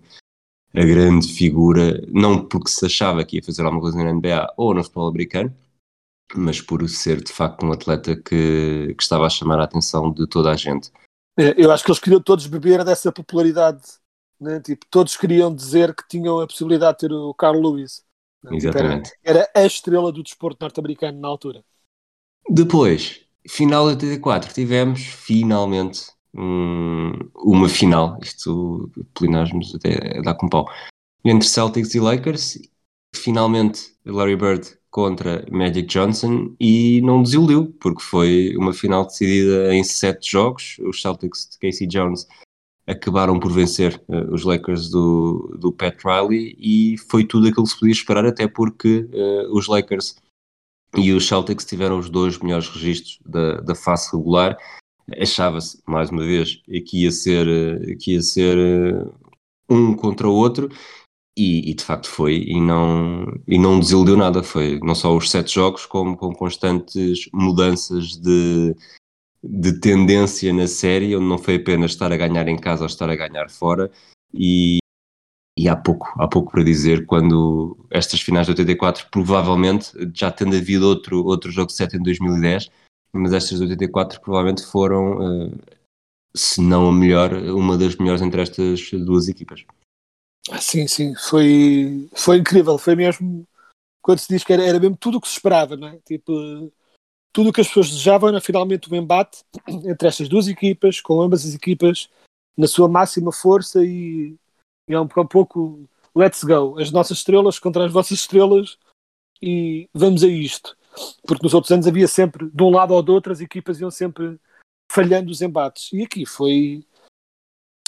[0.73, 4.73] a grande figura, não porque se achava que ia fazer alguma coisa na NBA ou
[4.73, 5.55] no futebol americano,
[6.35, 10.27] mas por ser de facto um atleta que, que estava a chamar a atenção de
[10.27, 10.91] toda a gente.
[11.37, 13.81] É, eu acho que eles queriam todos beber dessa popularidade,
[14.39, 14.59] né?
[14.59, 18.03] tipo, todos queriam dizer que tinham a possibilidade de ter o Carl Lewis.
[18.51, 19.11] Exatamente.
[19.23, 21.63] Era, a estrela do desporto norte-americano na altura.
[22.49, 30.69] Depois, final de 84, tivemos finalmente um, uma final, isto plenários até dá com pau,
[31.25, 32.59] entre Celtics e Lakers,
[33.15, 39.83] finalmente Larry Bird contra Magic Johnson e não desiludiu, porque foi uma final decidida em
[39.83, 42.27] sete jogos, os Celtics de Casey Jones
[42.87, 47.71] acabaram por vencer uh, os Lakers do, do Pat Riley e foi tudo aquilo que
[47.71, 50.15] se podia esperar, até porque uh, os Lakers
[50.95, 54.57] e os Celtics tiveram os dois melhores registros da, da fase regular
[55.21, 58.57] achava-se, mais uma vez, que ia ser, eh, que ia ser
[59.69, 60.69] um contra o outro,
[61.37, 64.41] e, e, de facto foi, e não, e não desiludiu nada.
[64.41, 68.75] Foi não só os sete jogos, como com constantes mudanças de,
[69.49, 73.09] de tendência na série, onde não foi apenas estar a ganhar em casa ou estar
[73.09, 73.89] a ganhar fora.
[74.33, 74.79] E,
[75.57, 80.55] e há pouco, há pouco para dizer quando estas finais de 84, provavelmente, já tendo
[80.55, 82.69] havido outro, outro jogo de 7 em 2010,
[83.13, 85.57] mas estas 84 provavelmente foram, uh,
[86.35, 89.63] se não a melhor, uma das melhores entre estas duas equipas.
[90.49, 93.47] Ah, sim, sim, foi, foi incrível, foi mesmo
[94.01, 95.99] quando se diz que era, era mesmo tudo o que se esperava, não é?
[96.05, 96.71] Tipo,
[97.37, 101.21] tudo o que as pessoas desejavam era finalmente um embate entre estas duas equipas, com
[101.21, 102.09] ambas as equipas
[102.57, 104.35] na sua máxima força e,
[104.89, 108.79] e é um, pouco let's go, as nossas estrelas contra as vossas estrelas
[109.39, 110.75] e vamos a isto.
[111.27, 113.91] Porque nos outros anos havia sempre, de um lado ou do outro, as equipas iam
[113.91, 114.39] sempre
[114.91, 115.93] falhando os embates.
[115.93, 116.83] E aqui foi,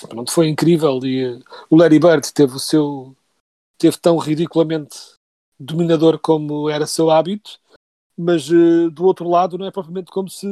[0.07, 0.99] pronto, foi incrível.
[1.03, 3.17] E o Larry Bird teve o seu,
[3.79, 4.95] teve tão ridiculamente
[5.59, 7.59] dominador como era seu hábito,
[8.19, 10.45] mas uh, do outro lado não é propriamente como se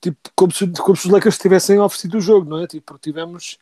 [0.00, 2.66] tipo, como se, como se os Lakers tivessem oferecido o jogo, não é?
[2.68, 3.58] Tipo, tivemos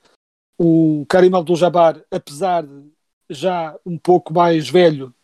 [0.58, 2.92] um Karim Abdul-Jabbar, apesar de
[3.30, 5.14] já um pouco mais velho,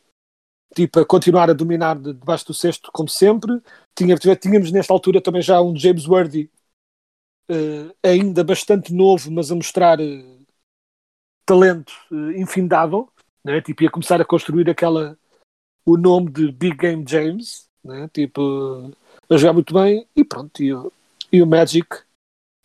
[0.75, 3.61] tipo, a continuar a dominar de, debaixo do cesto, como sempre.
[3.95, 6.51] Tinha, tínhamos nesta altura também já um James Worthy,
[7.51, 10.47] uh, ainda bastante novo, mas a mostrar uh,
[11.45, 13.11] talento uh, infindável.
[13.45, 13.61] Né?
[13.61, 15.19] Tipo, ia começar a construir aquela
[15.89, 18.09] o nome de Big Game James, né?
[18.13, 18.93] tipo,
[19.31, 20.63] a jogar muito bem e pronto.
[20.63, 20.71] E,
[21.33, 21.89] e o Magic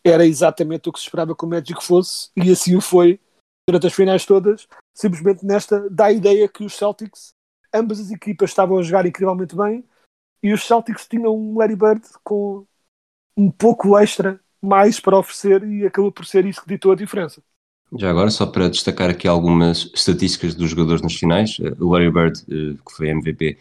[0.06, 3.18] era exatamente o que se esperava que o Magic fosse, e assim o foi
[3.66, 7.34] durante as finais todas, simplesmente nesta da ideia que os Celtics,
[7.74, 9.86] ambas as equipas estavam a jogar incrivelmente bem,
[10.42, 12.66] e os Celtics tinham um Larry Bird com
[13.38, 17.42] um pouco extra mais para oferecer, e acabou por ser isso que ditou a diferença.
[18.00, 22.12] Já agora, só para destacar aqui algumas estatísticas dos jogadores nas finais, eh, o Larry
[22.12, 23.58] Bird, eh, que foi MVP,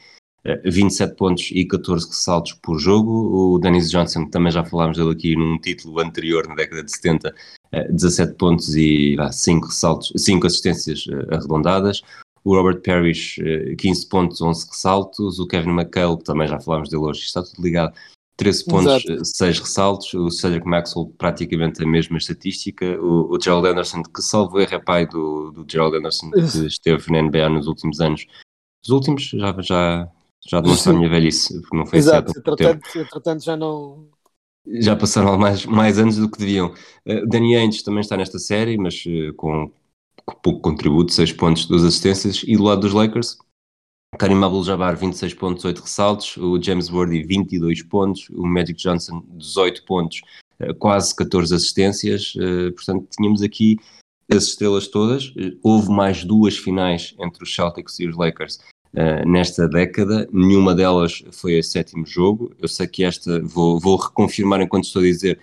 [0.64, 3.54] 27 pontos e 14 ressaltos por jogo.
[3.54, 7.32] O Dennis Johnson, também já falámos dele aqui num título anterior, na década de 70,
[7.90, 12.02] 17 pontos e 5 ressaltos, 5 assistências eh, arredondadas.
[12.44, 13.40] O Robert Parrish,
[13.78, 15.38] 15 pontos, 11 ressaltos.
[15.38, 17.94] O Kevin McHale, também já falámos dele hoje, está tudo ligado.
[18.42, 19.24] 13 pontos, Exato.
[19.24, 20.14] 6 ressaltos.
[20.14, 22.85] O Cedric Maxwell, praticamente a mesma estatística.
[23.00, 27.11] O, o Gerald Anderson, que salvo erro é pai do, do Gerald Anderson, que esteve
[27.12, 28.26] na NBA nos últimos anos.
[28.85, 30.09] Os últimos, já, já,
[30.44, 34.09] já demonstra a minha velhice, porque não foi Exato, entretanto, entretanto já não.
[34.66, 36.72] Já passaram mais, mais anos do que deviam.
[37.07, 39.70] Uh, Danny Ainge também está nesta série, mas uh, com,
[40.24, 42.42] com, pouco contributo, 6 pontos, 2 assistências.
[42.46, 43.38] E do lado dos Lakers,
[44.18, 46.37] Karim Abdul-Jabbar, 26 pontos, 8 ressaltos.
[46.37, 48.29] O James Worthy, 22 pontos.
[48.31, 50.20] O Magic Johnson, 18 pontos,
[50.61, 52.35] uh, quase 14 assistências.
[52.75, 53.79] portanto, tínhamos aqui
[54.31, 55.33] as estrelas todas.
[55.62, 58.61] houve mais duas finais entre os Celtics e os Lakers
[59.27, 60.29] nesta década.
[60.33, 62.55] Nenhuma delas foi a sétimo jogo.
[62.59, 65.38] Eu sei que esta, vou, vou reconfirmar enquanto estou a dizer,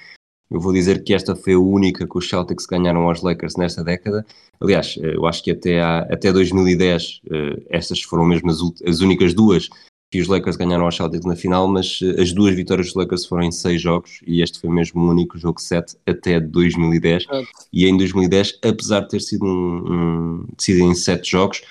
[0.51, 3.83] eu vou dizer que esta foi a única que os Celtics ganharam aos Lakers nesta
[3.83, 4.25] década.
[4.59, 8.59] Aliás, eh, eu acho que até, há, até 2010 uh, eh, estas foram mesmo as,
[8.85, 9.69] as únicas duas
[10.11, 13.43] que os Lakers ganharam aos Celtics na final, mas as duas vitórias dos Lakers foram
[13.43, 17.25] em seis jogos e este foi mesmo o único jogo 7 até 2010.
[17.29, 17.43] É.
[17.71, 21.61] E em 2010, apesar de ter sido, um, um, sido em sete jogos,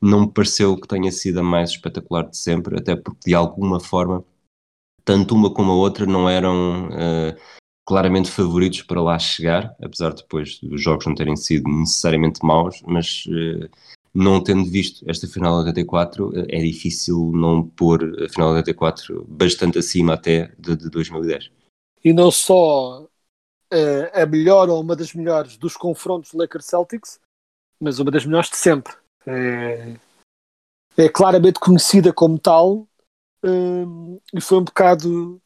[0.00, 3.78] não me pareceu que tenha sido a mais espetacular de sempre, até porque de alguma
[3.78, 4.24] forma,
[5.04, 7.36] tanto uma como a outra não eram uh,
[7.84, 12.80] claramente favoritos para lá chegar, apesar de depois os jogos não terem sido necessariamente maus,
[12.86, 13.68] mas uh,
[14.14, 18.58] não tendo visto esta final de 84, uh, é difícil não pôr a final de
[18.58, 21.50] 84 bastante acima até de, de 2010.
[22.04, 23.06] E não só
[24.12, 27.18] a melhor ou uma das melhores dos confrontos Lakers Celtics,
[27.80, 28.92] mas uma das melhores de sempre
[29.26, 29.94] é,
[30.94, 32.86] é claramente conhecida como tal
[34.34, 35.40] e foi um bocado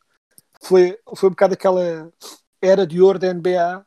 [0.62, 2.12] foi, foi um bocado aquela
[2.60, 3.86] era de ouro da NBA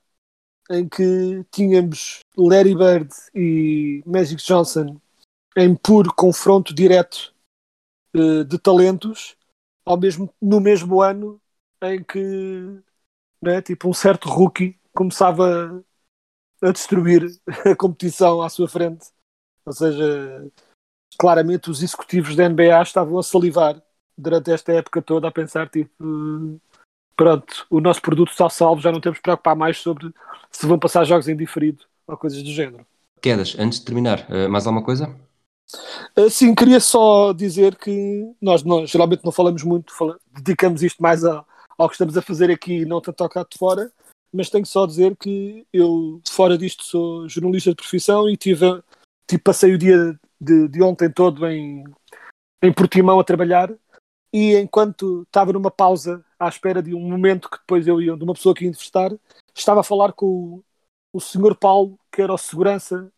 [0.72, 5.00] em que tínhamos Larry Bird e Magic Johnson
[5.58, 7.34] em puro confronto direto
[8.16, 9.36] uh, de talentos
[9.86, 11.42] ao mesmo, no mesmo ano
[11.82, 12.82] em que
[13.42, 15.84] né, tipo um certo rookie começava
[16.62, 17.26] a destruir
[17.66, 19.08] a competição à sua frente.
[19.66, 20.52] Ou seja,
[21.18, 23.82] claramente os executivos da NBA estavam a salivar
[24.20, 26.60] durante esta época toda a pensar tipo
[27.16, 30.14] pronto, o nosso produto está salvo, já não temos que preocupar mais sobre
[30.50, 32.86] se vão passar jogos em diferido ou coisas do género.
[33.22, 35.14] Quedas, antes de terminar, eh, mais alguma coisa?
[36.16, 39.94] Eh, sim, queria só dizer que nós, nós geralmente não falamos muito,
[40.34, 41.46] dedicamos isto mais ao,
[41.78, 43.92] ao que estamos a fazer aqui e não tanto ao cá de fora,
[44.34, 48.82] mas tenho só a dizer que eu, fora disto, sou jornalista de profissão e tive
[49.28, 51.84] tipo, passei o dia de, de ontem todo em,
[52.64, 53.70] em Portimão a trabalhar
[54.34, 58.24] e enquanto estava numa pausa à espera de um momento que depois eu ia, de
[58.24, 59.12] uma pessoa que ia entrevistar,
[59.56, 60.64] estava a falar com o,
[61.14, 63.12] o senhor Paulo, que era o segurança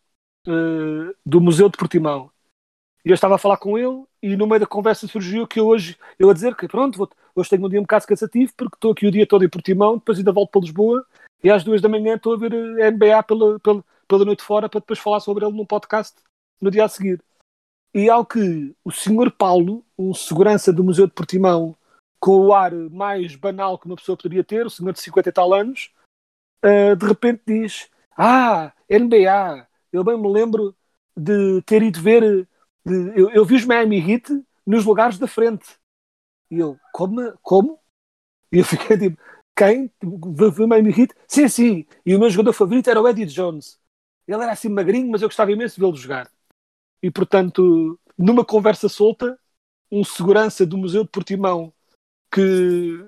[0.46, 2.30] uh, do Museu de Portimão.
[3.04, 5.66] E eu estava a falar com ele e no meio da conversa surgiu que eu
[5.66, 8.76] hoje, eu a dizer que pronto, vou, hoje tenho um dia um bocado cansativo porque
[8.76, 11.04] estou aqui o dia todo em Portimão, depois ainda volto para Lisboa
[11.42, 14.68] e às duas da manhã estou a ver a NBA pela, pela, pela noite fora
[14.68, 16.16] para depois falar sobre ele num podcast
[16.60, 17.20] no dia a seguir.
[17.94, 21.76] E ao que o senhor Paulo, um segurança do Museu de Portimão,
[22.18, 25.32] com o ar mais banal que uma pessoa poderia ter, o senhor de 50 e
[25.32, 25.92] tal anos,
[26.64, 30.74] uh, de repente diz: Ah, NBA, eu bem me lembro
[31.16, 32.48] de ter ido ver.
[32.84, 35.66] De, eu, eu vi os Miami Heat nos lugares da frente.
[36.50, 37.36] E eu, como?
[37.42, 37.78] Como?
[38.50, 39.20] E eu fiquei tipo,
[39.54, 39.90] quem?
[40.00, 41.14] Viu Miami Heat?
[41.28, 41.86] Sim, sim.
[42.06, 43.78] E o meu jogador favorito era o Eddie Jones.
[44.26, 46.30] Ele era assim magrinho, mas eu gostava imenso de vê-lo jogar.
[47.02, 49.38] E portanto, numa conversa solta,
[49.90, 51.72] um segurança do Museu de Portimão
[52.32, 53.06] que,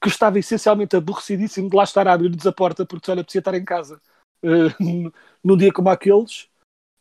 [0.00, 3.40] que estava essencialmente aborrecidíssimo de lá estar a abrir-nos a porta porque só lhe apetecia
[3.40, 4.00] estar em casa.
[4.42, 6.48] Uh, num dia como aqueles,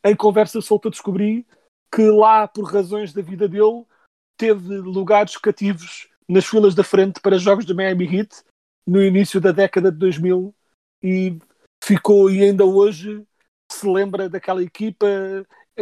[0.04, 1.46] em conversa solta descobri
[1.94, 3.86] que lá, por razões da vida dele,
[4.38, 8.44] teve lugares cativos nas filas da frente para jogos do Miami Heat
[8.86, 10.54] no início da década de 2000
[11.02, 11.40] e
[11.84, 13.26] ficou e ainda hoje
[13.72, 15.08] se lembra daquela equipa,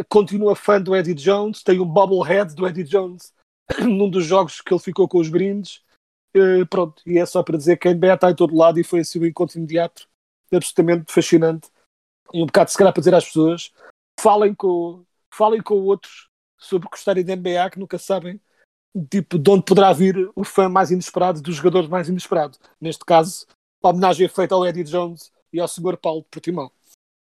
[0.08, 3.32] continua fã do Eddie Jones, tem um bobblehead do Eddie Jones
[3.80, 5.82] num dos jogos que ele ficou com os brindes.
[6.34, 8.84] Uh, pronto, e é só para dizer que a NBA está em todo lado e
[8.84, 10.08] foi assim um encontro imediato
[10.50, 11.68] absolutamente fascinante.
[12.32, 13.70] E um bocado, se calhar, para dizer às pessoas:
[14.18, 16.28] falem com, falem com outros
[16.58, 18.40] sobre gostarem da NBA que nunca sabem
[19.10, 22.58] tipo, de onde poderá vir o fã mais inesperado dos jogadores mais inesperados.
[22.80, 23.46] Neste caso,
[23.82, 25.96] a homenagem é feita ao Eddie Jones e ao Sr.
[25.96, 26.70] Paulo de Portimão.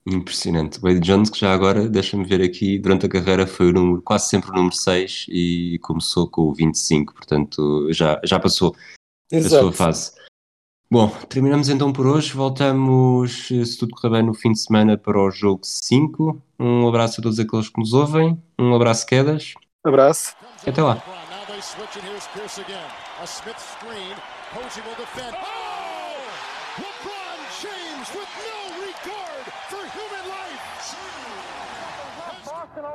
[0.10, 0.80] Impressionante.
[0.86, 4.30] Eddie Jones, que já agora, deixa-me ver aqui, durante a carreira foi o número, quase
[4.30, 8.74] sempre o número 6 e começou com o 25, portanto já, já passou
[9.30, 9.56] Exato.
[9.56, 10.12] a sua fase.
[10.90, 12.32] Bom, terminamos então por hoje.
[12.32, 16.42] Voltamos, se tudo correr bem, no fim de semana para o jogo 5.
[16.58, 18.42] Um abraço a todos aqueles que nos ouvem.
[18.58, 19.54] Um abraço, Quedas.
[19.84, 20.34] Abraço.
[20.66, 21.04] E até lá.